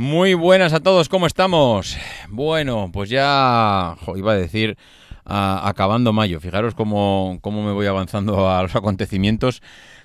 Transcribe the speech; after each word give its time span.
Muy 0.00 0.32
buenas 0.32 0.72
a 0.72 0.80
todos, 0.80 1.10
¿cómo 1.10 1.26
estamos? 1.26 1.98
Bueno, 2.30 2.88
pues 2.90 3.10
ya 3.10 3.98
iba 4.16 4.32
a 4.32 4.34
decir 4.34 4.78
acabando 5.26 6.14
mayo. 6.14 6.40
Fijaros 6.40 6.74
cómo, 6.74 7.38
cómo 7.42 7.62
me 7.62 7.72
voy 7.72 7.84
avanzando 7.84 8.48
a 8.48 8.62
los 8.62 8.74
acontecimientos, 8.74 9.60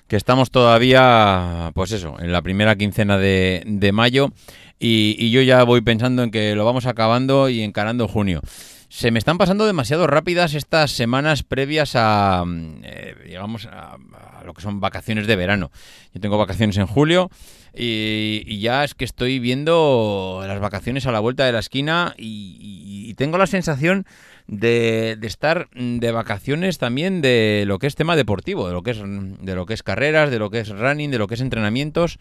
que 0.06 0.16
estamos 0.16 0.50
todavía, 0.50 1.70
pues 1.74 1.92
eso, 1.92 2.16
en 2.18 2.30
la 2.30 2.42
primera 2.42 2.76
quincena 2.76 3.16
de, 3.16 3.62
de 3.64 3.92
mayo 3.92 4.32
y, 4.78 5.30
yo 5.30 5.40
ya 5.40 5.64
voy 5.64 5.80
pensando 5.80 6.22
en 6.22 6.30
que 6.30 6.54
lo 6.54 6.66
vamos 6.66 6.84
acabando 6.84 7.48
y 7.48 7.62
encarando 7.62 8.06
junio. 8.06 8.42
Se 8.88 9.10
me 9.10 9.18
están 9.18 9.36
pasando 9.36 9.66
demasiado 9.66 10.06
rápidas 10.06 10.54
estas 10.54 10.92
semanas 10.92 11.42
previas 11.42 11.92
a, 11.94 12.44
mm, 12.46 12.82
eh, 12.84 13.14
digamos, 13.26 13.66
a, 13.66 13.98
lo 14.44 14.54
que 14.54 14.62
son 14.62 14.80
vacaciones 14.80 15.26
de 15.26 15.34
verano. 15.34 15.72
Yo 16.14 16.20
tengo 16.20 16.38
vacaciones 16.38 16.76
en 16.76 16.86
julio 16.86 17.30
y, 17.74 18.60
ya 18.60 18.84
es 18.84 18.94
que 18.94 19.04
estoy 19.04 19.40
viendo 19.40 20.44
las 20.46 20.60
vacaciones 20.60 21.04
a 21.06 21.12
la 21.12 21.18
vuelta 21.18 21.44
de 21.44 21.52
la 21.52 21.58
esquina 21.58 22.14
y, 22.16 23.12
tengo 23.16 23.38
la 23.38 23.46
sensación 23.46 24.04
de, 24.46 25.16
de, 25.18 25.26
estar 25.26 25.70
de 25.70 26.12
vacaciones 26.12 26.76
también 26.76 27.22
de 27.22 27.64
lo 27.66 27.78
que 27.78 27.86
es 27.86 27.94
tema 27.94 28.14
deportivo, 28.14 28.66
de 28.66 28.74
lo 28.74 28.82
que 28.82 28.90
es, 28.90 28.98
de 29.00 29.54
lo 29.54 29.64
que 29.64 29.72
es 29.72 29.82
carreras, 29.82 30.30
de 30.30 30.38
lo 30.38 30.50
que 30.50 30.60
es 30.60 30.68
running, 30.68 31.10
de 31.10 31.16
lo 31.16 31.26
que 31.26 31.34
es 31.34 31.40
entrenamientos 31.40 32.18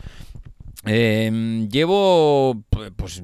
Em, 0.85 1.67
llevo 1.69 2.63
pues 2.95 3.23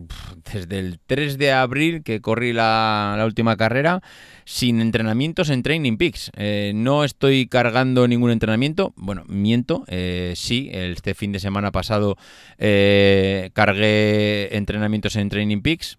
desde 0.51 0.79
el 0.79 0.99
3 0.99 1.37
de 1.37 1.51
abril 1.51 2.01
que 2.03 2.19
corrí 2.19 2.53
la, 2.53 3.21
última 3.23 3.55
carrera 3.55 4.01
sin 4.45 4.81
entrenamientos 4.81 5.49
en 5.49 5.61
Training 5.61 5.97
Peaks. 5.97 6.31
Eh, 6.35 6.71
no 6.73 7.03
estoy 7.03 7.47
cargando 7.47 8.07
ningún 8.07 8.31
entrenamiento. 8.31 8.93
Bueno, 8.95 9.23
miento. 9.27 9.83
Eh, 9.87 10.33
sí, 10.35 10.69
este 10.73 11.13
fin 11.13 11.31
de 11.31 11.39
semana 11.39 11.71
pasado 11.71 12.17
eh, 12.57 13.51
cargué 13.53 14.55
entrenamientos 14.57 15.15
en 15.15 15.29
Training 15.29 15.61
Peaks. 15.61 15.97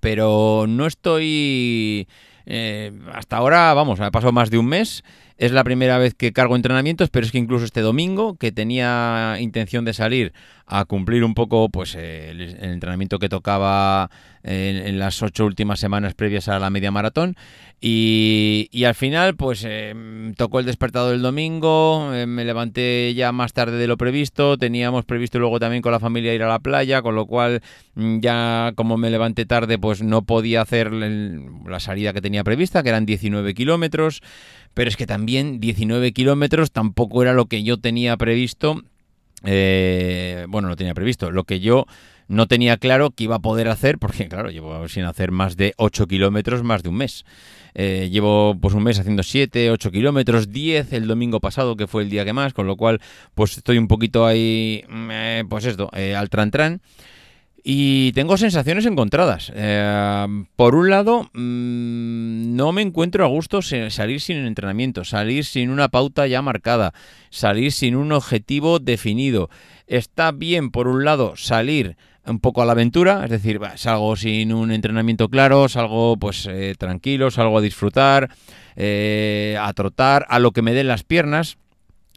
Pero 0.00 0.66
no 0.68 0.86
estoy... 0.86 2.08
hasta 3.12 3.36
ahora, 3.36 3.72
vamos, 3.74 4.00
ha 4.00 4.10
pasado 4.10 4.32
más 4.32 4.50
de 4.50 4.58
un 4.58 4.66
mes 4.66 5.02
es 5.38 5.52
la 5.52 5.62
primera 5.62 5.98
vez 5.98 6.14
que 6.14 6.32
cargo 6.32 6.56
entrenamientos, 6.56 7.10
pero 7.10 7.24
es 7.24 7.32
que 7.32 7.38
incluso 7.38 7.64
este 7.64 7.80
domingo, 7.80 8.36
que 8.36 8.50
tenía 8.50 9.36
intención 9.38 9.84
de 9.84 9.94
salir 9.94 10.32
a 10.66 10.84
cumplir 10.84 11.24
un 11.24 11.34
poco 11.34 11.68
pues 11.70 11.94
el, 11.94 12.40
entrenamiento 12.60 13.18
que 13.18 13.28
tocaba 13.28 14.10
en, 14.42 14.98
las 14.98 15.22
ocho 15.22 15.46
últimas 15.46 15.80
semanas 15.80 16.14
previas 16.14 16.48
a 16.48 16.58
la 16.58 16.70
media 16.70 16.90
maratón, 16.90 17.36
y, 17.80 18.68
al 18.84 18.96
final 18.96 19.36
pues 19.36 19.64
eh, 19.64 19.94
tocó 20.36 20.58
el 20.58 20.66
despertado 20.66 21.10
del 21.10 21.22
domingo, 21.22 22.12
eh, 22.12 22.26
me 22.26 22.44
levanté 22.44 23.14
ya 23.14 23.30
más 23.30 23.52
tarde 23.52 23.78
de 23.78 23.86
lo 23.86 23.96
previsto, 23.96 24.58
teníamos 24.58 25.04
previsto 25.04 25.38
luego 25.38 25.60
también 25.60 25.82
con 25.82 25.92
la 25.92 26.00
familia 26.00 26.34
ir 26.34 26.42
a 26.42 26.48
la 26.48 26.58
playa, 26.58 27.00
con 27.00 27.14
lo 27.14 27.26
cual 27.26 27.62
mm, 27.94 28.18
ya 28.18 28.72
como 28.74 28.96
me 28.96 29.10
levanté 29.10 29.46
tarde 29.46 29.78
pues 29.78 30.02
no 30.02 30.22
podía 30.22 30.62
hacer 30.62 30.92
la 30.92 31.78
salida 31.78 32.12
que 32.12 32.20
tenía 32.20 32.42
prevista, 32.42 32.82
que 32.82 32.88
eran 32.88 33.06
19 33.06 33.54
kilómetros, 33.54 34.22
pero 34.78 34.90
es 34.90 34.96
que 34.96 35.08
también 35.08 35.58
19 35.58 36.12
kilómetros 36.12 36.70
tampoco 36.70 37.20
era 37.20 37.32
lo 37.32 37.46
que 37.46 37.64
yo 37.64 37.78
tenía 37.78 38.16
previsto. 38.16 38.80
Eh, 39.42 40.46
bueno, 40.48 40.68
no 40.68 40.76
tenía 40.76 40.94
previsto. 40.94 41.32
Lo 41.32 41.42
que 41.42 41.58
yo 41.58 41.86
no 42.28 42.46
tenía 42.46 42.76
claro 42.76 43.10
que 43.10 43.24
iba 43.24 43.34
a 43.34 43.40
poder 43.40 43.66
hacer, 43.66 43.98
porque 43.98 44.28
claro, 44.28 44.52
llevo 44.52 44.86
sin 44.86 45.02
hacer 45.02 45.32
más 45.32 45.56
de 45.56 45.74
8 45.78 46.06
kilómetros 46.06 46.62
más 46.62 46.84
de 46.84 46.90
un 46.90 46.94
mes. 46.94 47.24
Eh, 47.74 48.08
llevo 48.12 48.56
pues 48.60 48.72
un 48.72 48.84
mes 48.84 49.00
haciendo 49.00 49.24
7, 49.24 49.72
8 49.72 49.90
kilómetros, 49.90 50.52
10 50.52 50.92
el 50.92 51.08
domingo 51.08 51.40
pasado, 51.40 51.74
que 51.74 51.88
fue 51.88 52.04
el 52.04 52.08
día 52.08 52.24
que 52.24 52.32
más, 52.32 52.54
con 52.54 52.68
lo 52.68 52.76
cual 52.76 53.00
pues 53.34 53.56
estoy 53.58 53.78
un 53.78 53.88
poquito 53.88 54.26
ahí, 54.26 54.84
mm, 54.88 55.08
eh, 55.10 55.44
pues 55.48 55.64
esto, 55.64 55.90
al 55.92 56.30
tran 56.30 56.52
tran. 56.52 56.80
Y 57.62 58.12
tengo 58.12 58.36
sensaciones 58.36 58.86
encontradas. 58.86 59.52
Eh, 59.54 60.26
por 60.56 60.74
un 60.74 60.90
lado, 60.90 61.24
mm, 61.34 62.56
no 62.56 62.72
me 62.72 62.82
encuentro 62.82 63.24
a 63.24 63.28
gusto 63.28 63.62
salir 63.62 64.20
sin 64.20 64.38
entrenamiento, 64.38 65.04
salir 65.04 65.44
sin 65.44 65.70
una 65.70 65.88
pauta 65.88 66.26
ya 66.26 66.40
marcada, 66.40 66.94
salir 67.30 67.72
sin 67.72 67.96
un 67.96 68.12
objetivo 68.12 68.78
definido. 68.78 69.50
Está 69.86 70.32
bien, 70.32 70.70
por 70.70 70.86
un 70.86 71.04
lado, 71.04 71.34
salir 71.36 71.96
un 72.28 72.40
poco 72.40 72.62
a 72.62 72.66
la 72.66 72.72
aventura, 72.72 73.24
es 73.24 73.30
decir, 73.30 73.60
salgo 73.76 74.14
sin 74.16 74.52
un 74.52 74.70
entrenamiento 74.70 75.28
claro, 75.28 75.68
salgo 75.68 76.16
pues 76.16 76.46
eh, 76.46 76.74
tranquilo, 76.78 77.30
salgo 77.30 77.58
a 77.58 77.62
disfrutar, 77.62 78.30
eh, 78.76 79.56
a 79.60 79.72
trotar, 79.72 80.26
a 80.28 80.38
lo 80.38 80.52
que 80.52 80.62
me 80.62 80.74
den 80.74 80.88
las 80.88 81.04
piernas. 81.04 81.58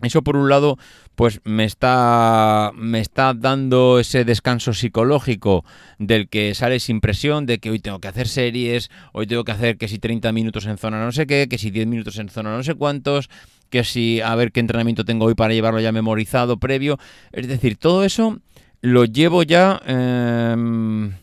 Eso 0.04 0.22
por 0.22 0.36
un 0.36 0.50
lado, 0.50 0.78
pues 1.16 1.42
me 1.44 1.66
está, 1.66 2.72
me 2.76 3.00
está 3.00 3.34
dando 3.34 4.00
ese 4.00 4.26
descanso 4.26 4.74
psicológico 4.74 5.64
del 6.00 6.28
que 6.30 6.56
sale 6.56 6.80
sin 6.80 7.02
presión, 7.02 7.46
de 7.46 7.60
que 7.60 7.70
hoy 7.70 7.80
tengo 7.80 8.00
que 8.00 8.08
hacer 8.08 8.28
series, 8.28 8.90
hoy 9.14 9.28
tengo 9.28 9.44
que 9.44 9.52
hacer 9.52 9.78
que 9.78 9.88
si 9.88 10.00
30 10.00 10.32
minutos 10.32 10.66
en 10.66 10.78
zona 10.78 11.04
no 11.04 11.12
sé 11.12 11.28
qué, 11.28 11.48
que 11.50 11.58
si 11.58 11.72
10 11.72 11.88
minutos 11.88 12.18
en 12.18 12.30
zona 12.30 12.56
no 12.56 12.64
sé 12.64 12.76
cuántos, 12.76 13.30
que 13.70 13.84
si 13.84 14.22
a 14.22 14.36
ver 14.36 14.52
qué 14.52 14.60
entrenamiento 14.60 15.06
tengo 15.06 15.26
hoy 15.26 15.36
para 15.36 15.54
llevarlo 15.54 15.80
ya 15.80 15.92
memorizado 15.92 16.58
previo. 16.58 16.98
Es 17.32 17.48
decir, 17.48 17.78
todo 17.78 18.04
eso 18.04 18.40
lo 18.82 19.06
llevo 19.06 19.44
ya... 19.44 19.82
Em, 19.86 21.14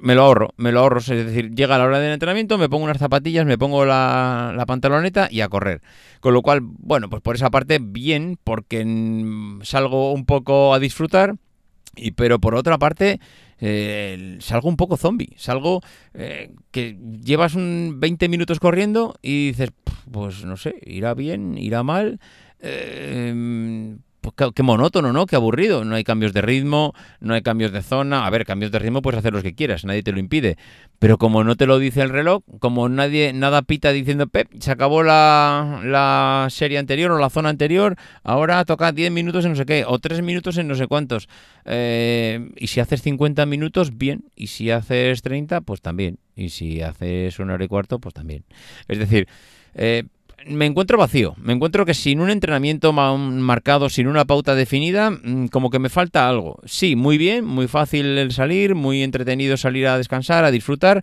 me 0.00 0.14
lo 0.14 0.22
ahorro, 0.22 0.54
me 0.56 0.72
lo 0.72 0.80
ahorro. 0.80 0.98
Es 0.98 1.06
decir, 1.06 1.54
llega 1.54 1.78
la 1.78 1.84
hora 1.84 1.98
del 1.98 2.12
entrenamiento, 2.12 2.58
me 2.58 2.68
pongo 2.68 2.84
unas 2.84 2.98
zapatillas, 2.98 3.46
me 3.46 3.58
pongo 3.58 3.84
la, 3.84 4.52
la, 4.56 4.66
pantaloneta 4.66 5.28
y 5.30 5.40
a 5.40 5.48
correr. 5.48 5.82
Con 6.20 6.34
lo 6.34 6.42
cual, 6.42 6.60
bueno, 6.62 7.08
pues 7.08 7.22
por 7.22 7.36
esa 7.36 7.50
parte, 7.50 7.78
bien, 7.80 8.38
porque 8.42 8.84
salgo 9.62 10.12
un 10.12 10.24
poco 10.24 10.74
a 10.74 10.78
disfrutar. 10.78 11.36
Y, 11.94 12.12
pero 12.12 12.38
por 12.40 12.54
otra 12.54 12.78
parte, 12.78 13.20
eh, 13.60 14.38
salgo 14.40 14.68
un 14.68 14.76
poco 14.76 14.96
zombie. 14.96 15.34
Salgo 15.36 15.80
eh, 16.14 16.52
que 16.70 16.98
llevas 17.22 17.54
un 17.54 17.98
20 17.98 18.28
minutos 18.28 18.60
corriendo 18.60 19.14
y 19.22 19.48
dices, 19.48 19.70
pues 20.10 20.44
no 20.44 20.56
sé, 20.56 20.76
irá 20.82 21.14
bien, 21.14 21.58
irá 21.58 21.82
mal. 21.82 22.18
Eh, 22.60 23.96
pues 24.22 24.52
qué, 24.54 24.62
monótono, 24.62 25.12
¿no? 25.12 25.26
Qué 25.26 25.34
aburrido. 25.36 25.84
No 25.84 25.96
hay 25.96 26.04
cambios 26.04 26.32
de 26.32 26.42
ritmo, 26.42 26.94
no 27.20 27.34
hay 27.34 27.42
cambios 27.42 27.72
de 27.72 27.82
zona. 27.82 28.24
A 28.24 28.30
ver, 28.30 28.46
cambios 28.46 28.70
de 28.70 28.78
ritmo 28.78 29.02
puedes 29.02 29.18
hacer 29.18 29.32
los 29.32 29.42
que 29.42 29.54
quieras, 29.54 29.84
nadie 29.84 30.04
te 30.04 30.12
lo 30.12 30.20
impide. 30.20 30.56
Pero 31.00 31.18
como 31.18 31.42
no 31.42 31.56
te 31.56 31.66
lo 31.66 31.80
dice 31.80 32.02
el 32.02 32.10
reloj, 32.10 32.42
como 32.60 32.88
nadie, 32.88 33.32
nada 33.32 33.62
pita 33.62 33.90
diciendo, 33.90 34.28
Pep, 34.28 34.48
se 34.60 34.70
acabó 34.70 35.02
la, 35.02 36.46
serie 36.50 36.78
anterior 36.78 37.10
o 37.10 37.18
la 37.18 37.30
zona 37.30 37.48
anterior, 37.48 37.96
ahora 38.22 38.64
toca 38.64 38.92
10 38.92 39.10
minutos 39.10 39.44
en 39.44 39.50
no 39.50 39.56
sé 39.56 39.66
qué, 39.66 39.84
o 39.86 39.98
3 39.98 40.22
minutos 40.22 40.56
en 40.56 40.68
no 40.68 40.76
sé 40.76 40.86
cuántos. 40.86 41.28
Eh, 41.64 42.52
y 42.56 42.68
si 42.68 42.78
haces 42.78 43.02
50 43.02 43.44
minutos, 43.46 43.98
bien. 43.98 44.24
Y 44.36 44.46
si 44.46 44.70
haces 44.70 45.22
30, 45.22 45.62
pues 45.62 45.82
también. 45.82 46.20
Y 46.36 46.50
si 46.50 46.80
haces 46.80 47.40
una 47.40 47.54
hora 47.54 47.64
y 47.64 47.68
cuarto, 47.68 47.98
pues 47.98 48.14
también. 48.14 48.44
Es 48.86 49.00
decir, 49.00 49.26
eh, 49.74 50.04
me 50.46 50.66
encuentro 50.66 50.98
vacío. 50.98 51.34
Me 51.38 51.52
encuentro 51.52 51.84
que 51.84 51.94
sin 51.94 52.20
un 52.20 52.30
entrenamiento 52.30 52.92
marcado, 52.92 53.88
sin 53.88 54.06
una 54.06 54.24
pauta 54.24 54.54
definida, 54.54 55.10
mm, 55.10 55.46
como 55.48 55.70
que 55.70 55.78
me 55.78 55.88
falta 55.88 56.28
algo. 56.28 56.60
Sí, 56.64 56.96
muy 56.96 57.18
bien, 57.18 57.44
muy 57.44 57.68
fácil 57.68 58.18
el 58.18 58.32
salir, 58.32 58.74
muy 58.74 59.02
entretenido 59.02 59.56
salir 59.56 59.86
a 59.86 59.98
descansar, 59.98 60.44
a 60.44 60.50
disfrutar, 60.50 61.02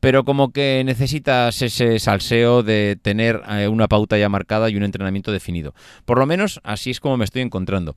pero 0.00 0.24
como 0.24 0.52
que 0.52 0.82
necesitas 0.84 1.62
ese 1.62 1.98
salseo 1.98 2.62
de 2.62 2.98
tener 3.00 3.42
eh, 3.48 3.68
una 3.68 3.88
pauta 3.88 4.18
ya 4.18 4.28
marcada 4.28 4.70
y 4.70 4.76
un 4.76 4.82
entrenamiento 4.82 5.32
definido. 5.32 5.74
Por 6.04 6.18
lo 6.18 6.26
menos 6.26 6.60
así 6.64 6.90
es 6.90 7.00
como 7.00 7.16
me 7.16 7.24
estoy 7.24 7.42
encontrando. 7.42 7.96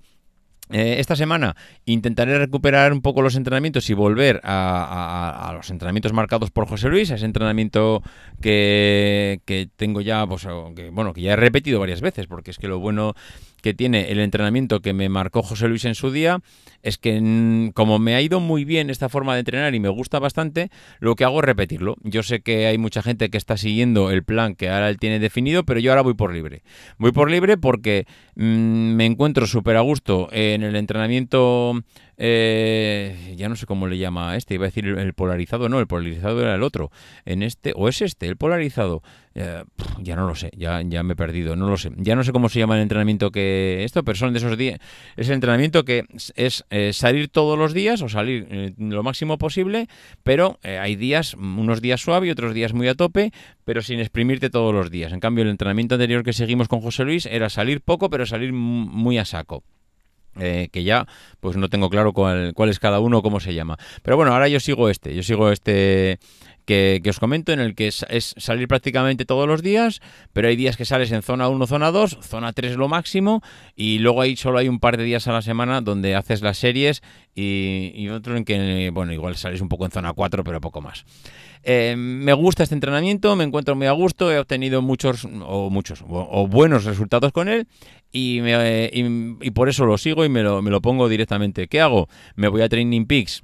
Eh, 0.72 0.98
esta 1.00 1.16
semana 1.16 1.56
intentaré 1.86 2.38
recuperar 2.38 2.94
un 2.94 3.02
poco 3.02 3.24
los 3.24 3.36
entrenamientos 3.36 3.90
y 3.90 3.94
volver 3.96 4.40
a, 4.44 5.52
los 5.56 5.70
entrenamientos 5.72 6.14
marcados 6.14 6.52
por 6.52 6.68
José 6.68 6.90
Luis, 6.90 7.10
a 7.12 7.16
ese 7.16 7.26
entrenamiento 7.26 8.04
que, 8.40 9.42
que 9.46 9.68
tengo 9.76 10.02
ya, 10.02 10.28
pues, 10.28 10.48
que, 10.76 10.92
bueno, 10.92 11.14
que 11.14 11.22
ya 11.22 11.34
he 11.34 11.36
repetido 11.36 11.80
varias 11.80 12.02
veces, 12.02 12.28
porque 12.28 12.52
es 12.52 12.60
que 12.60 12.68
lo 12.68 12.80
bueno 12.80 13.16
que 13.62 13.74
tiene 13.74 14.12
el 14.12 14.20
entrenamiento 14.20 14.82
que 14.82 14.94
me 14.94 15.10
marcó 15.10 15.44
José 15.44 15.68
Luis 15.68 15.86
en 15.86 15.96
su 15.96 16.12
día 16.12 16.40
es 16.82 16.98
que 16.98 17.72
como 17.74 18.00
me 18.00 18.16
ha 18.16 18.22
ido 18.22 18.40
muy 18.40 18.66
bien 18.66 18.90
esta 18.90 19.10
forma 19.10 19.34
de 19.34 19.40
entrenar 19.40 19.76
y 19.76 19.80
me 19.80 19.90
gusta 19.90 20.20
bastante, 20.20 20.70
lo 21.00 21.16
que 21.16 21.26
hago 21.26 21.40
es 21.40 21.46
repetirlo. 21.46 21.96
Yo 22.04 22.24
sé 22.24 22.42
que 22.42 22.68
hay 22.68 22.78
mucha 22.78 23.02
gente 23.02 23.30
que 23.30 23.38
está 23.38 23.58
siguiendo 23.58 24.12
el 24.12 24.24
plan 24.24 24.56
que 24.56 24.70
ahora 24.70 24.90
él 24.90 24.98
tiene 24.98 25.20
definido, 25.20 25.64
pero 25.64 25.80
yo 25.80 25.92
ahora 25.92 26.02
voy 26.02 26.14
por 26.14 26.34
libre. 26.34 26.64
Voy 26.98 27.12
por 27.12 27.30
libre 27.30 27.58
porque 27.58 28.06
mm, 28.36 28.94
me 28.96 29.06
encuentro 29.06 29.48
súper 29.48 29.76
a 29.76 29.82
gusto 29.82 30.30
en 30.32 30.64
el 30.64 30.76
entrenamiento 30.76 31.84
eh, 32.22 33.34
ya 33.38 33.48
no 33.48 33.56
sé 33.56 33.66
cómo 33.66 33.88
le 33.88 33.98
llama 33.98 34.32
a 34.32 34.36
este, 34.36 34.56
iba 34.56 34.66
a 34.66 34.68
decir 34.68 34.86
el, 34.86 35.14
polarizado, 35.14 35.70
no, 35.70 35.80
el 35.80 35.88
polarizado 35.88 36.42
era 36.42 36.54
el 36.54 36.64
otro. 36.64 36.92
En 37.26 37.44
este, 37.44 37.72
o 37.76 37.88
es 37.88 38.02
este, 38.02 38.28
el 38.28 38.36
polarizado. 38.36 39.02
Eh, 39.36 39.64
ya 40.00 40.18
no 40.18 40.28
lo 40.28 40.36
sé, 40.36 40.52
ya, 40.58 40.84
me 40.84 41.14
he 41.14 41.16
perdido, 41.16 41.56
no 41.56 41.70
lo 41.70 41.78
sé. 41.78 41.92
Ya 41.96 42.18
no 42.18 42.26
sé 42.26 42.34
cómo 42.34 42.50
se 42.50 42.60
llama 42.60 42.76
el 42.76 42.82
entrenamiento 42.82 43.32
que 43.32 43.86
esto, 43.86 44.04
pero 44.04 44.18
son 44.18 44.34
de 44.34 44.40
esos 44.40 44.58
días. 44.58 44.80
Es 45.16 45.30
el 45.30 45.36
entrenamiento 45.36 45.86
que 45.86 46.04
es 46.36 46.66
eh, 46.70 46.92
salir 46.92 47.30
todos 47.30 47.58
los 47.58 47.74
días 47.74 48.02
o 48.02 48.10
salir 48.10 48.76
lo 48.78 49.02
máximo 49.02 49.38
posible, 49.38 49.88
pero 50.24 50.60
hay 50.64 50.98
días, 50.98 51.36
unos 51.36 51.82
días 51.82 52.02
suave 52.02 52.28
y 52.28 52.32
otros 52.32 52.54
días 52.54 52.74
muy 52.74 52.90
a 52.90 52.96
tope, 52.96 53.32
pero 53.64 53.82
sin 53.82 54.02
exprimirte 54.02 54.50
todos 54.50 54.74
los 54.74 54.92
días. 54.92 55.14
En 55.14 55.22
cambio, 55.22 55.46
el 55.46 55.52
entrenamiento 55.52 55.96
anterior 55.96 56.24
que 56.24 56.34
seguimos 56.34 56.68
con 56.68 56.82
José 56.82 57.06
Luis 57.06 57.26
era 57.26 57.50
salir 57.50 57.80
poco, 57.80 58.10
pero 58.10 58.26
salir 58.26 58.52
muy 58.52 59.18
a 59.18 59.24
saco. 59.24 59.64
Eh, 60.40 60.70
que 60.72 60.84
ya 60.84 61.06
pues 61.40 61.58
no 61.58 61.70
tengo 61.70 61.90
claro 61.90 62.14
cuál, 62.14 62.54
cuál, 62.54 62.70
es 62.70 62.80
cada 62.80 63.00
uno, 63.00 63.22
cómo 63.22 63.40
se 63.40 63.54
llama. 63.54 63.78
Pero 64.04 64.18
bueno, 64.18 64.34
ahora 64.34 64.48
yo 64.48 64.60
sigo 64.60 64.90
este, 64.90 65.14
yo 65.14 65.24
sigo 65.24 65.52
este 65.52 66.20
que, 66.70 67.10
os 67.10 67.20
comento, 67.20 67.52
en 67.52 67.60
el 67.60 67.74
que 67.74 67.88
es, 67.88 68.36
salir 68.38 68.68
prácticamente 68.68 69.26
todos 69.26 69.48
los 69.48 69.64
días, 69.64 70.02
pero 70.34 70.50
hay 70.50 70.56
días 70.56 70.78
que 70.78 70.86
sales 70.86 71.12
en 71.12 71.24
zona 71.24 71.50
1, 71.50 71.66
zona 71.66 71.92
2, 71.92 72.20
zona 72.22 72.54
3 72.54 72.78
lo 72.78 72.88
máximo, 72.88 73.42
y 73.76 73.98
luego 73.98 74.22
ahí 74.22 74.36
solo 74.36 74.60
hay 74.60 74.70
un 74.70 74.80
par 74.80 74.98
de 74.98 75.04
días 75.04 75.28
a 75.28 75.34
la 75.34 75.42
semana 75.42 75.82
donde 75.82 76.16
haces 76.16 76.44
las 76.44 76.60
series 76.60 77.02
y, 77.34 78.08
otro 78.10 78.38
en 78.38 78.46
que, 78.46 78.92
bueno, 78.94 79.14
igual 79.14 79.36
sales 79.36 79.62
un 79.62 79.70
poco 79.70 79.86
en 79.86 79.92
zona 79.92 80.14
4, 80.14 80.44
pero 80.44 80.62
poco 80.62 80.82
más. 80.82 81.06
Eh, 81.64 81.96
me 81.98 82.34
gusta 82.34 82.64
este 82.64 82.76
entrenamiento, 82.76 83.36
me 83.36 83.46
encuentro 83.46 83.76
muy 83.76 83.88
a 83.88 83.92
gusto, 83.92 84.32
he 84.32 84.38
obtenido 84.38 84.82
muchos 84.84 85.26
o 85.26 85.70
muchos 85.72 86.04
o, 86.08 86.48
buenos 86.48 86.86
resultados 86.86 87.32
con 87.32 87.50
él 87.50 87.68
y, 88.12 88.42
y, 88.42 89.52
por 89.52 89.70
eso 89.70 89.86
lo 89.86 89.98
sigo 89.98 90.24
y 90.24 90.30
me 90.30 90.44
lo, 90.44 90.62
me 90.62 90.70
lo 90.70 90.82
pongo 90.82 91.10
directamente. 91.10 91.68
¿Qué 91.68 91.82
hago? 91.82 92.08
Me 92.36 92.48
voy 92.48 92.62
a 92.62 92.70
Training 92.70 93.06
Peaks 93.06 93.44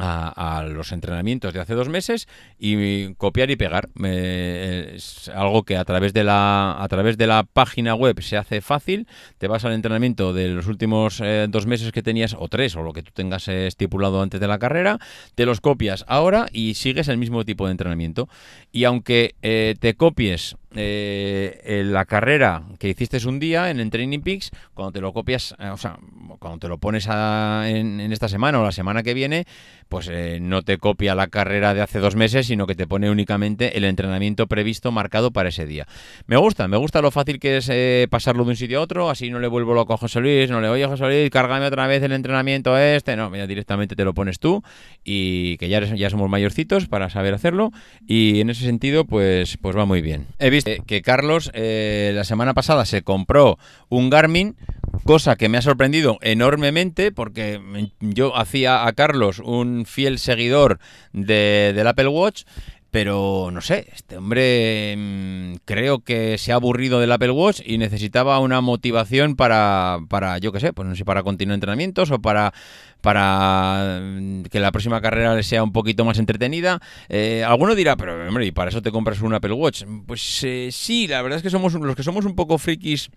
a, 0.00 0.64
los 0.68 0.92
entrenamientos 0.92 1.52
de 1.52 1.60
hace 1.60 1.74
dos 1.74 1.88
meses 1.88 2.28
y 2.58 3.14
copiar 3.14 3.50
y 3.50 3.56
pegar. 3.56 3.88
es 4.02 5.28
algo 5.34 5.62
que 5.64 5.76
a 5.76 5.84
través 5.84 6.12
de 6.12 6.24
la 6.24 6.76
a 6.78 6.88
través 6.88 7.16
de 7.18 7.26
la 7.26 7.44
página 7.44 7.94
web 7.94 8.20
se 8.22 8.36
hace 8.36 8.60
fácil. 8.60 9.06
Te 9.38 9.48
vas 9.48 9.64
al 9.64 9.72
entrenamiento 9.72 10.32
de 10.32 10.48
los 10.48 10.66
últimos 10.66 11.20
eh, 11.20 11.46
dos 11.48 11.66
meses 11.66 11.92
que 11.92 12.02
tenías 12.02 12.34
o 12.38 12.48
tres 12.48 12.76
o 12.76 12.82
lo 12.82 12.92
que 12.92 13.02
tú 13.02 13.12
tengas 13.14 13.48
eh, 13.48 13.66
estipulado 13.66 14.22
antes 14.22 14.40
de 14.40 14.48
la 14.48 14.58
carrera, 14.58 14.98
te 15.34 15.46
los 15.46 15.60
copias 15.60 16.04
ahora 16.08 16.46
y 16.52 16.74
sigues 16.74 17.08
el 17.08 17.18
mismo 17.18 17.44
tipo 17.44 17.66
de 17.66 17.72
entrenamiento. 17.72 18.28
Y 18.72 18.84
aunque 18.84 19.34
eh, 19.42 19.74
te 19.80 19.94
copies 19.94 20.56
eh, 20.74 21.82
la 21.84 22.04
carrera 22.04 22.62
que 22.78 22.88
hiciste 22.88 23.18
un 23.26 23.40
día 23.40 23.70
en 23.70 23.80
el 23.80 23.90
Training 23.90 24.20
Peaks, 24.20 24.50
cuando 24.74 24.92
te 24.92 25.00
lo 25.00 25.12
copias, 25.12 25.54
eh, 25.58 25.68
o 25.68 25.76
sea, 25.76 25.98
cuando 26.38 26.58
te 26.58 26.68
lo 26.68 26.78
pones 26.78 27.06
en, 27.08 28.00
esta 28.12 28.28
semana 28.28 28.60
o 28.60 28.64
la 28.64 28.72
semana 28.72 29.02
que 29.02 29.14
viene, 29.14 29.46
pues 29.88 30.08
eh, 30.10 30.38
no 30.40 30.62
te 30.62 30.78
copia 30.78 31.14
la 31.14 31.26
carrera 31.26 31.74
de 31.74 31.82
hace 31.82 31.98
dos 31.98 32.14
meses, 32.14 32.46
sino 32.46 32.66
que 32.66 32.74
te 32.74 32.86
pone 32.86 33.10
únicamente 33.10 33.76
el 33.76 33.84
entrenamiento 33.84 34.46
previsto 34.46 34.92
marcado 34.92 35.32
para 35.32 35.48
ese 35.48 35.66
día. 35.66 35.86
Me 36.26 36.36
gusta, 36.36 36.68
me 36.68 36.76
gusta 36.76 37.02
lo 37.02 37.10
fácil 37.10 37.40
que 37.40 37.56
es 37.56 38.08
pasarlo 38.08 38.44
de 38.44 38.50
un 38.50 38.56
sitio 38.56 38.78
a 38.78 38.82
otro, 38.82 39.10
así 39.10 39.30
no 39.30 39.40
le 39.40 39.48
vuelvo 39.48 39.74
loco 39.74 39.94
a 39.94 39.96
José 39.96 40.20
Luis, 40.20 40.50
no 40.50 40.60
le 40.60 40.68
oye 40.68 40.86
José 40.86 41.06
Luis, 41.06 41.30
cárgame 41.30 41.66
otra 41.66 41.86
vez 41.86 42.02
el 42.02 42.12
entrenamiento 42.12 42.76
este, 42.78 43.16
no, 43.16 43.30
mira, 43.30 43.46
directamente 43.46 43.96
te 43.96 44.04
lo 44.04 44.14
pones 44.14 44.38
tú 44.38 44.62
y 45.04 45.56
que 45.58 45.68
ya, 45.68 45.80
ya 45.80 46.10
somos 46.10 46.28
mayorcitos 46.28 46.86
para 46.86 47.10
saber 47.10 47.34
hacerlo 47.34 47.72
y 48.06 48.40
en 48.40 48.50
ese 48.50 48.64
sentido 48.64 49.04
pues, 49.04 49.56
pues 49.56 49.76
va 49.76 49.84
muy 49.84 50.02
bien. 50.02 50.26
Que 50.64 51.02
Carlos 51.02 51.50
la 51.54 52.24
semana 52.24 52.54
pasada 52.54 52.84
se 52.84 53.02
compró 53.02 53.58
un 53.88 54.10
Garmin 54.10 54.56
cosa 55.04 55.36
que 55.36 55.48
me 55.48 55.58
ha 55.58 55.62
sorprendido 55.62 56.18
enormemente 56.20 57.12
porque 57.12 57.60
yo 58.00 58.36
hacía 58.36 58.86
a 58.86 58.92
Carlos 58.92 59.40
un 59.40 59.86
fiel 59.86 60.18
seguidor 60.18 60.78
de, 61.12 61.72
del 61.74 61.86
Apple 61.86 62.08
Watch 62.08 62.44
pero 62.90 63.50
no 63.52 63.60
sé, 63.60 63.86
este 63.94 64.16
hombre 64.16 64.94
mm, 64.96 65.54
creo 65.64 66.00
que 66.00 66.38
se 66.38 66.52
ha 66.52 66.56
aburrido 66.56 67.00
del 67.00 67.12
Apple 67.12 67.30
Watch 67.30 67.60
y 67.64 67.78
necesitaba 67.78 68.38
una 68.40 68.60
motivación 68.60 69.36
para, 69.36 69.98
para 70.08 70.38
yo 70.38 70.52
qué 70.52 70.60
sé, 70.60 70.72
pues 70.72 70.88
no 70.88 70.96
sé, 70.96 71.04
para 71.04 71.22
continuar 71.22 71.54
entrenamientos 71.54 72.10
o 72.10 72.20
para, 72.20 72.52
para 73.00 74.00
mm, 74.02 74.42
que 74.44 74.60
la 74.60 74.72
próxima 74.72 75.00
carrera 75.00 75.34
le 75.34 75.42
sea 75.42 75.62
un 75.62 75.72
poquito 75.72 76.04
más 76.04 76.18
entretenida. 76.18 76.80
Eh, 77.08 77.44
alguno 77.46 77.74
dirá, 77.74 77.96
pero 77.96 78.26
hombre, 78.26 78.46
¿y 78.46 78.52
para 78.52 78.70
eso 78.70 78.82
te 78.82 78.90
compras 78.90 79.20
un 79.22 79.34
Apple 79.34 79.52
Watch? 79.52 79.84
Pues 80.06 80.42
eh, 80.42 80.70
sí, 80.72 81.06
la 81.06 81.22
verdad 81.22 81.36
es 81.36 81.42
que 81.42 81.50
somos 81.50 81.74
los 81.74 81.94
que 81.94 82.02
somos 82.02 82.24
un 82.24 82.34
poco 82.34 82.58
frikis 82.58 83.10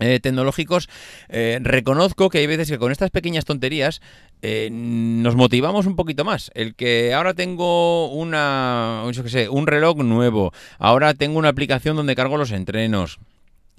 eh, 0.00 0.20
tecnológicos, 0.20 0.88
eh, 1.28 1.58
reconozco 1.62 2.28
que 2.28 2.38
hay 2.38 2.46
veces 2.46 2.70
que 2.70 2.78
con 2.78 2.92
estas 2.92 3.10
pequeñas 3.10 3.44
tonterías 3.44 4.00
eh, 4.42 4.68
nos 4.70 5.34
motivamos 5.34 5.86
un 5.86 5.96
poquito 5.96 6.24
más. 6.24 6.50
El 6.54 6.74
que 6.74 7.14
ahora 7.14 7.34
tengo 7.34 8.10
una, 8.10 9.02
un 9.50 9.66
reloj 9.66 9.96
nuevo, 9.98 10.52
ahora 10.78 11.14
tengo 11.14 11.38
una 11.38 11.48
aplicación 11.48 11.96
donde 11.96 12.14
cargo 12.14 12.36
los 12.36 12.52
entrenos. 12.52 13.18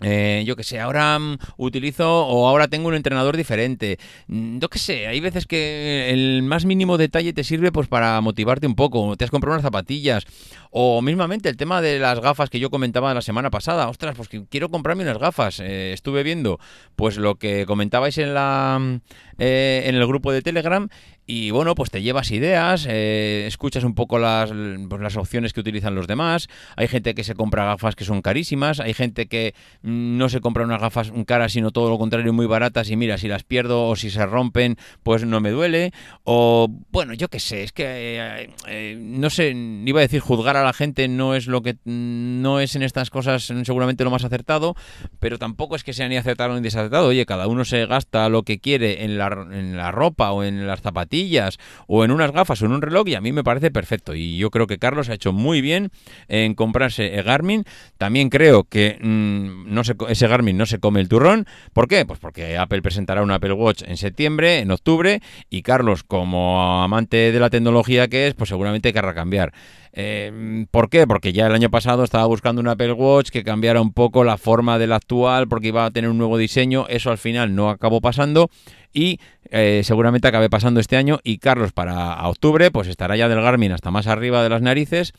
Eh, 0.02 0.44
yo 0.46 0.56
que 0.56 0.64
sé, 0.64 0.80
ahora 0.80 1.20
mm, 1.20 1.38
utilizo 1.58 2.28
o 2.28 2.48
ahora 2.48 2.68
tengo 2.68 2.88
un 2.88 2.96
entrenador 2.96 3.36
diferente. 3.38 4.00
Mm, 4.28 4.60
yo 4.60 4.70
que 4.70 4.80
sé, 4.80 5.08
hay 5.08 5.20
veces 5.20 5.46
que 5.46 6.12
el 6.12 6.44
más 6.44 6.66
mínimo 6.66 6.98
detalle 6.98 7.34
te 7.34 7.44
sirve 7.44 7.72
pues 7.72 7.88
para 7.88 8.20
motivarte 8.22 8.68
un 8.68 8.76
poco. 8.76 9.16
Te 9.18 9.26
has 9.26 9.32
comprado 9.32 9.56
unas 9.56 9.64
zapatillas. 9.64 10.26
O 10.72 11.02
mismamente 11.02 11.50
el 11.50 11.58
tema 11.58 11.82
de 11.82 12.00
las 12.00 12.20
gafas 12.20 12.50
que 12.50 12.60
yo 12.60 12.70
comentaba 12.70 13.14
la 13.14 13.22
semana 13.22 13.50
pasada. 13.50 13.90
Ostras, 13.90 14.16
pues 14.16 14.30
quiero 14.50 14.70
comprarme 14.70 15.04
unas 15.04 15.18
gafas. 15.18 15.60
Eh, 15.60 15.94
estuve 15.94 16.24
viendo 16.24 16.60
pues 16.96 17.18
lo 17.18 17.36
que 17.36 17.66
comentabais 17.66 18.18
en 18.20 18.34
la 18.34 19.00
eh, 19.40 19.84
en 19.86 19.96
el 19.96 20.06
grupo 20.06 20.32
de 20.32 20.42
Telegram 20.42 20.90
y 21.32 21.52
bueno, 21.52 21.76
pues 21.76 21.92
te 21.92 22.02
llevas 22.02 22.32
ideas, 22.32 22.88
eh, 22.90 23.44
escuchas 23.46 23.84
un 23.84 23.94
poco 23.94 24.18
las, 24.18 24.50
pues 24.50 25.00
las 25.00 25.16
opciones 25.16 25.54
que 25.54 25.60
utilizan 25.60 25.94
los 25.94 26.08
demás. 26.08 26.48
Hay 26.76 26.88
gente 26.88 27.14
que 27.14 27.24
se 27.24 27.36
compra 27.36 27.66
gafas 27.66 27.96
que 27.96 28.04
son 28.04 28.24
carísimas, 28.24 28.80
hay 28.80 28.96
gente 28.96 29.28
que 29.28 29.54
mm, 29.84 30.18
no 30.18 30.30
se 30.30 30.42
compra 30.42 30.64
unas 30.64 30.82
gafas 30.82 31.12
caras, 31.28 31.52
sino 31.52 31.70
todo 31.70 31.92
lo 31.92 32.00
contrario, 32.00 32.34
muy 32.34 32.48
baratas 32.48 32.90
y 32.90 32.96
mira, 32.96 33.20
si 33.20 33.28
las 33.28 33.44
pierdo 33.44 33.88
o 33.88 33.96
si 33.96 34.10
se 34.10 34.26
rompen, 34.26 34.78
pues 35.04 35.24
no 35.24 35.40
me 35.40 35.52
duele. 35.52 35.92
O 36.24 36.68
bueno, 36.90 37.14
yo 37.14 37.28
qué 37.28 37.40
sé, 37.40 37.62
es 37.62 37.74
que 37.74 38.50
eh, 38.68 38.98
no 39.00 39.30
sé, 39.30 39.52
iba 39.86 40.00
a 40.00 40.02
decir 40.02 40.22
juzgar 40.22 40.58
a 40.58 40.64
la 40.64 40.74
gente 40.74 41.08
no 41.08 41.36
es 41.36 41.46
lo 41.46 41.62
que 41.62 41.78
no 41.86 42.60
es 42.60 42.76
en 42.76 42.82
estas 42.82 43.12
cosas 43.12 43.44
seguramente 43.64 44.04
lo 44.04 44.10
más 44.10 44.24
acertado, 44.24 44.76
pero 45.20 45.38
tampoco 45.38 45.76
es 45.76 45.84
que 45.84 45.94
sea 45.94 46.10
ni 46.10 46.18
acertado 46.18 46.56
ni 46.56 46.62
desacertado. 46.62 47.10
Oye, 47.10 47.28
cada 47.28 47.46
uno 47.46 47.66
se 47.66 47.86
gasta 47.86 48.30
lo 48.30 48.42
que 48.42 48.60
quiere 48.60 49.04
en 49.04 49.20
la, 49.20 49.29
en 49.52 49.78
la 49.78 49.92
ropa 49.92 50.32
o 50.32 50.44
en 50.44 50.68
las 50.68 50.82
zapatillas 50.82 51.58
o 51.88 52.04
en 52.04 52.12
unas 52.12 52.32
gafas 52.32 52.62
o 52.62 52.66
en 52.66 52.72
un 52.72 52.82
reloj 52.82 53.08
y 53.08 53.16
a 53.16 53.22
mí 53.22 53.32
me 53.32 53.44
parece 53.44 53.72
perfecto. 53.72 54.16
Y 54.16 54.38
yo 54.38 54.50
creo 54.50 54.68
que 54.68 54.78
Carlos 54.78 55.10
ha 55.10 55.14
hecho 55.14 55.34
muy 55.34 55.62
bien 55.62 55.92
en 56.28 56.54
comprarse 56.54 57.16
el 57.16 57.24
Garmin. 57.24 57.64
También 57.98 58.30
creo 58.30 58.64
que 58.64 58.98
mm, 59.02 59.74
no 59.74 59.82
ese 60.10 60.28
Garmin 60.28 60.58
no 60.58 60.66
se 60.66 60.80
come 60.80 61.02
el 61.02 61.10
turrón. 61.10 61.46
¿Por 61.74 61.88
qué? 61.88 62.06
Pues 62.06 62.20
porque 62.20 62.58
Apple 62.58 62.82
presentará 62.82 63.22
un 63.22 63.32
Apple 63.32 63.54
Watch 63.54 63.84
en 63.86 63.98
septiembre, 63.98 64.60
en 64.60 64.72
octubre, 64.72 65.22
y 65.50 65.62
Carlos, 65.62 66.04
como 66.04 66.84
amante 66.84 67.32
de 67.32 67.40
la 67.40 67.50
tecnología 67.50 68.08
que 68.08 68.28
es, 68.28 68.34
pues 68.34 68.50
seguramente 68.50 68.94
querrá 68.94 69.14
cambiar. 69.14 69.54
Eh, 69.94 70.66
¿Por 70.72 70.90
qué? 70.90 71.08
Porque 71.08 71.34
ya 71.34 71.48
el 71.48 71.54
año 71.54 71.70
pasado 71.70 72.04
estaba 72.04 72.26
buscando 72.26 72.62
un 72.62 72.68
Apple 72.68 72.94
Watch 72.94 73.30
que 73.30 73.44
cambiara 73.44 73.82
un 73.82 73.94
poco 73.94 74.24
la 74.24 74.38
forma 74.38 74.78
del 74.78 74.94
actual 74.94 75.48
porque 75.48 75.70
iba 75.70 75.86
a 75.86 75.92
tener 75.92 76.10
un 76.10 76.18
nuevo 76.18 76.38
diseño. 76.38 76.86
Eso 76.90 77.12
al 77.12 77.18
final 77.18 77.56
no 77.56 77.70
acabó 77.70 78.02
pasando 78.02 78.50
y 78.94 79.20
eh, 79.52 79.82
seguramente 79.84 80.28
acabe 80.28 80.50
pasando 80.50 80.80
este 80.80 80.98
año. 80.98 81.20
Y 81.24 81.40
Carlos 81.40 81.72
para 81.72 82.28
octubre 82.28 82.72
pues 82.72 82.88
estará 82.88 83.16
ya 83.16 83.30
del 83.30 83.42
Garmin 83.42 83.72
hasta 83.72 83.92
más 83.92 84.08
arriba 84.08 84.44
de 84.44 84.50
las 84.50 84.62
narices. 84.62 85.14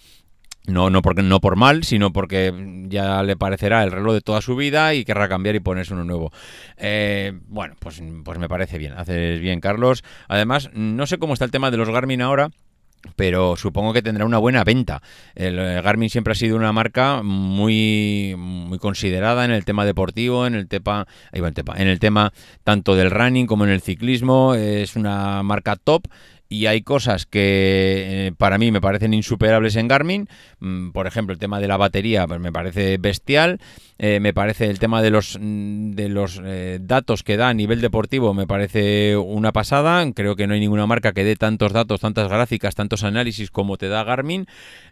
No, 0.66 0.90
no, 0.90 1.00
porque, 1.02 1.22
no 1.22 1.40
por 1.40 1.56
mal, 1.56 1.84
sino 1.84 2.12
porque 2.12 2.52
ya 2.88 3.22
le 3.22 3.36
parecerá 3.36 3.82
el 3.82 3.90
reloj 3.90 4.12
de 4.14 4.20
toda 4.20 4.42
su 4.42 4.56
vida 4.56 4.94
y 4.94 5.04
querrá 5.04 5.28
cambiar 5.28 5.56
y 5.56 5.60
ponerse 5.60 5.94
uno 5.94 6.04
nuevo. 6.04 6.32
Eh, 6.76 7.32
bueno, 7.48 7.74
pues, 7.78 8.02
pues 8.24 8.38
me 8.38 8.48
parece 8.48 8.76
bien, 8.76 8.92
haces 8.92 9.40
bien, 9.40 9.60
Carlos. 9.60 10.04
Además, 10.28 10.70
no 10.74 11.06
sé 11.06 11.18
cómo 11.18 11.32
está 11.32 11.46
el 11.46 11.50
tema 11.50 11.70
de 11.70 11.78
los 11.78 11.88
Garmin 11.88 12.20
ahora, 12.20 12.50
pero 13.16 13.56
supongo 13.56 13.92
que 13.92 14.02
tendrá 14.02 14.24
una 14.24 14.38
buena 14.38 14.64
venta. 14.64 15.02
El 15.34 15.58
eh, 15.58 15.80
Garmin 15.82 16.10
siempre 16.10 16.32
ha 16.32 16.36
sido 16.36 16.56
una 16.56 16.72
marca 16.72 17.22
muy, 17.22 18.34
muy 18.36 18.78
considerada 18.78 19.44
en 19.44 19.50
el 19.50 19.64
tema 19.64 19.84
deportivo, 19.84 20.46
en 20.46 20.54
el 20.54 20.68
en 20.70 21.88
el 21.88 21.98
tema 21.98 22.32
tanto 22.64 22.94
del 22.94 23.10
running 23.10 23.46
como 23.46 23.64
en 23.64 23.70
el 23.70 23.80
ciclismo. 23.80 24.54
Es 24.54 24.96
una 24.96 25.42
marca 25.42 25.76
top 25.76 26.04
y 26.52 26.66
hay 26.66 26.82
cosas 26.82 27.26
que 27.26 28.26
eh, 28.26 28.32
para 28.36 28.58
mí 28.58 28.72
me 28.72 28.80
parecen 28.80 29.14
insuperables 29.14 29.76
en 29.76 29.86
Garmin. 29.86 30.28
Mm, 30.58 30.90
por 30.90 31.06
ejemplo, 31.06 31.32
el 31.32 31.38
tema 31.38 31.60
de 31.60 31.68
la 31.68 31.76
batería 31.76 32.26
pues, 32.26 32.40
me 32.40 32.50
parece 32.50 32.98
bestial. 32.98 33.60
Eh, 33.98 34.18
me 34.18 34.34
parece 34.34 34.68
el 34.68 34.80
tema 34.80 35.00
de 35.00 35.10
los, 35.10 35.38
mm, 35.40 35.92
de 35.92 36.08
los 36.08 36.42
eh, 36.44 36.80
datos 36.82 37.22
que 37.22 37.36
da 37.36 37.50
a 37.50 37.54
nivel 37.54 37.80
deportivo 37.80 38.34
me 38.34 38.48
parece 38.48 39.16
una 39.16 39.52
pasada. 39.52 40.04
Creo 40.12 40.34
que 40.34 40.48
no 40.48 40.54
hay 40.54 40.60
ninguna 40.60 40.88
marca 40.88 41.12
que 41.12 41.22
dé 41.22 41.36
tantos 41.36 41.72
datos, 41.72 42.00
tantas 42.00 42.28
gráficas, 42.28 42.74
tantos 42.74 43.04
análisis 43.04 43.52
como 43.52 43.76
te 43.76 43.86
da 43.86 44.02
Garmin. 44.02 44.46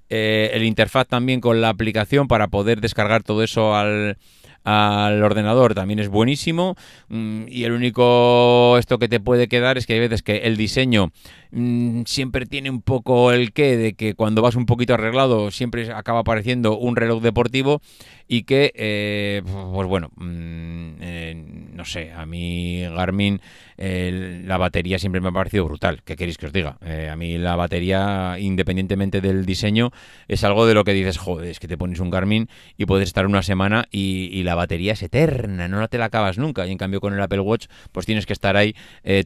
el 0.08 0.62
interfaz 0.62 1.08
también 1.08 1.40
con 1.40 1.60
la 1.60 1.70
aplicación 1.70 2.28
para 2.28 2.46
poder 2.46 2.80
descargar 2.80 3.24
todo 3.24 3.42
eso 3.42 3.74
al 3.74 4.16
al 4.64 5.22
ordenador 5.22 5.74
también 5.74 5.98
es 5.98 6.08
buenísimo 6.08 6.76
mm, 7.08 7.44
y 7.48 7.64
el 7.64 7.72
único 7.72 8.76
esto 8.78 8.98
que 8.98 9.08
te 9.08 9.20
puede 9.20 9.48
quedar 9.48 9.78
es 9.78 9.86
que 9.86 9.94
hay 9.94 10.00
veces 10.00 10.22
que 10.22 10.38
el 10.38 10.56
diseño 10.56 11.10
mm, 11.52 12.02
siempre 12.04 12.46
tiene 12.46 12.70
un 12.70 12.82
poco 12.82 13.32
el 13.32 13.52
qué 13.52 13.76
de 13.76 13.94
que 13.94 14.14
cuando 14.14 14.42
vas 14.42 14.56
un 14.56 14.66
poquito 14.66 14.94
arreglado 14.94 15.50
siempre 15.50 15.92
acaba 15.92 16.20
apareciendo 16.20 16.76
un 16.76 16.96
reloj 16.96 17.22
deportivo 17.22 17.80
y 18.28 18.42
que, 18.42 18.72
eh, 18.74 19.42
pues 19.44 19.88
bueno, 19.88 20.10
mm, 20.16 20.90
eh, 21.00 21.44
no 21.78 21.84
sé, 21.84 22.12
a 22.12 22.26
mí 22.26 22.82
Garmin 22.82 23.40
la 23.76 24.58
batería 24.58 24.98
siempre 24.98 25.20
me 25.20 25.28
ha 25.28 25.32
parecido 25.32 25.64
brutal. 25.64 26.02
¿Qué 26.02 26.16
queréis 26.16 26.36
que 26.36 26.46
os 26.46 26.52
diga? 26.52 26.76
Eh, 26.84 27.08
a 27.08 27.14
mí 27.14 27.38
la 27.38 27.54
batería, 27.54 28.36
independientemente 28.40 29.20
del 29.20 29.46
diseño, 29.46 29.92
es 30.26 30.42
algo 30.42 30.66
de 30.66 30.74
lo 30.74 30.82
que 30.82 30.92
dices, 30.92 31.16
joder, 31.16 31.48
es 31.48 31.60
que 31.60 31.68
te 31.68 31.78
pones 31.78 32.00
un 32.00 32.10
Garmin 32.10 32.48
y 32.76 32.86
puedes 32.86 33.06
estar 33.06 33.26
una 33.26 33.44
semana 33.44 33.86
y, 33.92 34.42
la 34.42 34.56
batería 34.56 34.94
es 34.94 35.02
eterna, 35.02 35.68
no 35.68 35.86
te 35.86 35.98
la 35.98 36.06
acabas 36.06 36.36
nunca. 36.36 36.66
Y 36.66 36.72
en 36.72 36.78
cambio 36.78 37.00
con 37.00 37.14
el 37.14 37.20
Apple 37.20 37.40
Watch, 37.40 37.66
pues 37.92 38.04
tienes 38.04 38.26
que 38.26 38.32
estar 38.32 38.56
ahí 38.56 38.74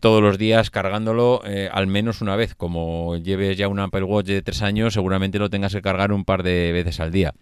todos 0.01 0.21
los 0.21 0.37
días 0.37 0.69
cargándolo 0.71 1.41
al 1.73 1.87
menos 1.87 2.21
una 2.21 2.37
vez. 2.37 2.55
Como 2.55 3.17
lleves 3.17 3.57
ya 3.57 3.69
un 3.69 3.81
Apple 3.81 4.03
Watch 4.03 4.27
de 4.27 4.43
tres 4.43 4.61
años, 4.61 4.93
seguramente 4.93 5.39
lo 5.39 5.49
tengas 5.49 5.73
que 5.73 5.81
cargar 5.81 6.13
un 6.13 6.25
par 6.25 6.43
de 6.43 6.73
veces 6.73 7.01
al 7.01 7.13
día. 7.13 7.33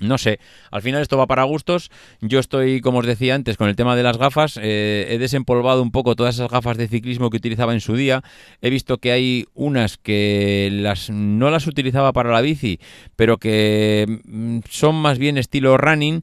No 0.00 0.18
sé, 0.18 0.38
al 0.70 0.82
final 0.82 1.02
esto 1.02 1.16
va 1.16 1.26
para 1.26 1.42
gustos. 1.44 1.90
Yo 2.20 2.38
estoy, 2.38 2.80
como 2.80 2.98
os 2.98 3.06
decía 3.06 3.34
antes, 3.34 3.56
con 3.56 3.68
el 3.68 3.76
tema 3.76 3.96
de 3.96 4.02
las 4.02 4.16
gafas. 4.16 4.58
Eh, 4.60 5.08
he 5.10 5.18
desempolvado 5.18 5.82
un 5.82 5.90
poco 5.90 6.14
todas 6.14 6.36
esas 6.36 6.50
gafas 6.50 6.76
de 6.76 6.88
ciclismo 6.88 7.30
que 7.30 7.38
utilizaba 7.38 7.72
en 7.72 7.80
su 7.80 7.96
día. 7.96 8.22
He 8.62 8.70
visto 8.70 8.98
que 8.98 9.12
hay 9.12 9.46
unas 9.54 9.96
que 9.96 10.68
las, 10.72 11.10
no 11.10 11.50
las 11.50 11.66
utilizaba 11.66 12.12
para 12.12 12.30
la 12.30 12.40
bici, 12.40 12.78
pero 13.16 13.38
que 13.38 14.20
mm, 14.24 14.60
son 14.70 14.96
más 14.96 15.18
bien 15.18 15.38
estilo 15.38 15.76
running 15.76 16.22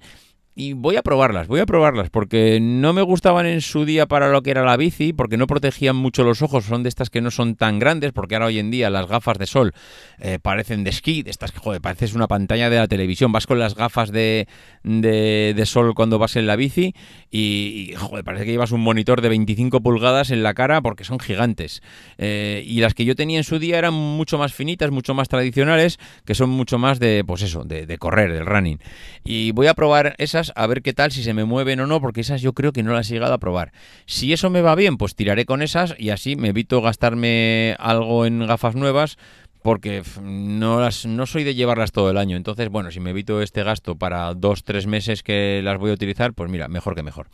y 0.58 0.72
voy 0.72 0.96
a 0.96 1.04
probarlas, 1.04 1.48
voy 1.48 1.60
a 1.60 1.66
probarlas, 1.66 2.10
porque 2.10 2.60
no 2.62 2.94
me 2.94 3.02
gustaban 3.02 3.46
en 3.46 3.60
su 3.60 3.84
día 3.84 4.06
para 4.06 4.30
lo 4.30 4.42
que 4.42 4.52
era 4.52 4.64
la 4.64 4.78
bici, 4.78 5.12
porque 5.12 5.36
no 5.36 5.48
protegían 5.48 5.98
mucho 5.98 6.24
los 6.24 6.42
ojos, 6.42 6.64
son 6.64 6.82
de 6.82 6.88
estas 6.88 7.10
que 7.10 7.20
no 7.20 7.30
son 7.30 7.56
tan 7.56 7.78
grandes, 7.78 8.14
porque 8.14 8.36
ahora 8.36 8.46
hoy 8.46 8.60
en 8.60 8.72
día 8.72 8.90
las 8.90 9.06
gafas 9.08 9.38
de 9.38 9.48
sol 9.48 9.74
eh, 10.18 10.40
parecen 10.42 10.86
de 10.86 10.92
esquí, 10.92 11.24
de 11.24 11.32
estas 11.32 11.52
que, 11.52 11.60
joder, 11.60 11.82
pareces 11.82 12.14
una 12.14 12.30
pantalla 12.30 12.70
de 12.70 12.78
la 12.78 12.88
televisión, 12.88 13.34
vas 13.34 13.48
con 13.48 13.60
las 13.60 13.76
gafas 13.76 14.14
de, 14.14 14.48
de, 14.84 15.66
sol 15.66 15.94
cuando 15.94 16.20
vas 16.20 16.38
en 16.38 16.48
la 16.48 16.56
bici 16.56 16.96
y, 17.30 17.94
joder, 17.98 18.24
parece 18.24 18.46
que 18.46 18.52
llevas 18.52 18.72
un 18.72 18.80
monitor 18.80 19.22
de 19.22 19.28
25 19.28 19.82
pulgadas 19.82 20.32
en 20.32 20.42
la 20.42 20.54
cara 20.54 20.82
porque 20.82 21.04
son 21.04 21.20
gigantes. 21.20 21.82
Eh, 22.18 22.64
y 22.66 22.80
las 22.80 22.94
que 22.94 23.04
yo 23.04 23.16
tenía 23.16 23.40
en 23.40 23.44
su 23.44 23.60
día 23.60 23.78
eran 23.78 23.94
mucho 23.94 24.38
más 24.38 24.54
finitas, 24.54 24.90
mucho 24.90 25.14
más 25.14 25.28
tradicionales, 25.28 26.00
que 26.24 26.34
son 26.34 26.50
mucho 26.50 26.78
más 26.78 27.00
de, 27.00 27.26
pues 27.28 27.42
eso, 27.42 27.66
de, 27.66 27.86
de 27.86 27.98
correr, 27.98 28.32
del 28.32 28.46
running. 28.46 28.80
Y 29.26 29.52
voy 29.52 29.68
a 29.68 29.74
probar 29.74 30.16
esas 30.18 30.45
a 30.56 30.68
ver 30.68 30.82
qué 30.82 30.94
tal, 30.94 31.12
si 31.12 31.24
se 31.24 31.34
me 31.34 31.46
mueven 31.46 31.80
o 31.80 31.88
no, 31.88 32.02
porque 32.02 32.22
esas 32.22 32.42
yo 32.42 32.54
creo 32.54 32.74
que 32.74 32.84
no 32.84 32.94
las 32.94 33.10
he 33.10 33.14
llegado 33.14 33.34
a 33.34 33.40
probar. 33.40 33.72
Si 34.06 34.34
eso 34.34 34.50
me 34.50 34.62
va 34.62 34.76
bien, 34.76 34.98
pues 34.98 35.16
tiraré 35.16 35.46
con 35.46 35.62
esas 35.62 35.96
y 35.98 36.10
así 36.10 36.36
me 36.36 36.50
evito 36.50 36.82
gastarme 36.82 37.76
algo 37.80 38.26
en 38.26 38.46
gafas 38.46 38.76
nuevas 38.76 39.18
porque 39.66 40.04
no, 40.22 40.80
las, 40.80 41.08
no 41.08 41.26
soy 41.26 41.44
de 41.44 41.56
llevarlas 41.56 41.92
todo 41.92 42.12
el 42.12 42.20
año. 42.20 42.38
Entonces, 42.38 42.70
bueno, 42.70 42.92
si 42.92 43.00
me 43.00 43.10
evito 43.10 43.42
este 43.42 43.64
gasto 43.64 43.96
para 43.96 44.32
dos, 44.36 44.64
tres 44.64 44.86
meses 44.86 45.24
que 45.24 45.62
las 45.64 45.80
voy 45.80 45.90
a 45.90 45.96
utilizar, 45.96 46.36
pues 46.36 46.52
mira, 46.52 46.68
mejor 46.68 46.94
que 46.94 47.02
mejor. 47.02 47.30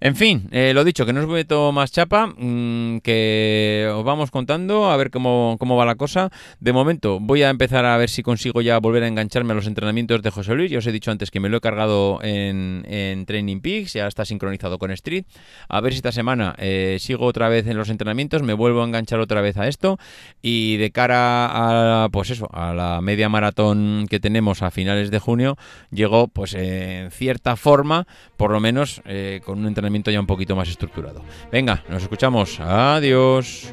En 0.00 0.16
fin, 0.16 0.48
eh, 0.52 0.72
lo 0.74 0.84
dicho, 0.84 1.04
que 1.04 1.12
no 1.12 1.20
os 1.20 1.26
meto 1.26 1.72
más 1.72 1.92
chapa, 1.92 2.28
mm, 2.28 3.00
que 3.00 3.92
os 3.94 4.02
vamos 4.04 4.30
contando 4.30 4.90
a 4.90 4.96
ver 4.96 5.10
cómo, 5.10 5.56
cómo, 5.58 5.76
va 5.76 5.84
la 5.84 5.96
cosa. 5.96 6.30
De 6.60 6.72
momento 6.72 7.20
voy 7.20 7.42
a 7.42 7.50
empezar 7.50 7.84
a 7.84 7.94
ver 7.98 8.08
si 8.08 8.22
consigo 8.22 8.62
ya 8.62 8.78
volver 8.78 9.02
a 9.02 9.08
engancharme 9.08 9.52
a 9.52 9.56
los 9.56 9.66
entrenamientos 9.66 10.22
de 10.22 10.30
José 10.30 10.54
Luis. 10.54 10.70
Ya 10.70 10.78
os 10.78 10.86
he 10.86 10.92
dicho 10.92 11.10
antes 11.10 11.30
que 11.30 11.40
me 11.40 11.50
lo 11.50 11.58
he 11.58 11.60
cargado 11.60 12.20
en, 12.22 12.86
en 12.88 13.26
Training 13.26 13.60
Peaks, 13.60 13.92
ya 13.92 14.06
está 14.06 14.24
sincronizado 14.24 14.78
con 14.78 14.92
Street. 14.92 15.26
A 15.68 15.82
ver 15.82 15.92
si 15.92 15.98
esta 15.98 16.12
semana 16.12 16.54
eh, 16.56 16.96
sigo 17.00 17.26
otra 17.26 17.50
vez 17.50 17.66
en 17.66 17.76
los 17.76 17.90
entrenamientos, 17.90 18.42
me 18.42 18.54
vuelvo 18.54 18.80
a 18.80 18.86
enganchar 18.86 19.20
otra 19.20 19.42
vez 19.42 19.58
a 19.58 19.68
esto 19.68 19.98
y 20.40 20.78
de 20.78 20.90
cara 20.90 21.65
pues 22.10 22.30
eso, 22.30 22.48
a 22.52 22.74
la 22.74 23.00
media 23.00 23.28
maratón 23.28 24.06
que 24.08 24.20
tenemos 24.20 24.62
a 24.62 24.70
finales 24.70 25.10
de 25.10 25.18
junio, 25.18 25.56
llegó 25.90 26.28
pues 26.28 26.54
en 26.54 27.10
cierta 27.10 27.56
forma, 27.56 28.06
por 28.36 28.50
lo 28.50 28.60
menos 28.60 29.02
eh, 29.04 29.40
con 29.44 29.58
un 29.58 29.66
entrenamiento 29.66 30.10
ya 30.10 30.20
un 30.20 30.26
poquito 30.26 30.56
más 30.56 30.68
estructurado. 30.68 31.22
Venga, 31.50 31.84
nos 31.88 32.02
escuchamos. 32.02 32.60
Adiós. 32.60 33.72